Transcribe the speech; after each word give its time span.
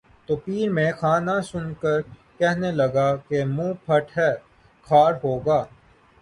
تو 0.27 0.33
پیر 0.43 0.67
مے 0.75 0.87
خانہ 0.99 1.35
سن 1.49 1.65
کے 1.81 1.95
کہنے 2.37 2.71
لگا 2.71 3.07
کہ 3.27 3.43
منہ 3.47 3.73
پھٹ 3.85 4.05
ہے 4.17 4.31
خار 4.87 5.13
ہوگا 5.23 5.63